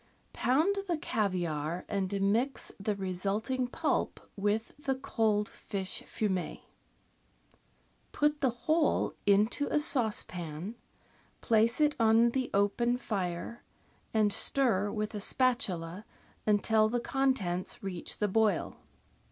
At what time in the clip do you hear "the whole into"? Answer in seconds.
8.41-9.67